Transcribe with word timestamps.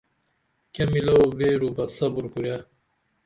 کیہ 0.73 0.85
میلو 0.91 1.17
بیرو 1.37 1.69
بہ 1.75 1.83
صبور 1.95 2.25
کُرے 2.33 2.55